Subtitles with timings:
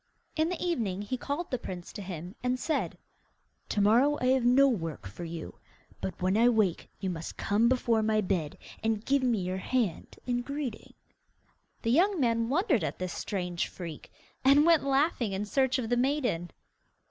[0.35, 2.97] In the evening he called the prince and said:
[3.69, 5.59] 'To morrow I have no work for you,
[6.01, 10.17] but when I wake you must come before my bed, and give me your hand
[10.25, 10.95] in greeting.'
[11.83, 14.11] The young man wondered at this strange freak,
[14.43, 16.49] and went laughing in search of the maiden.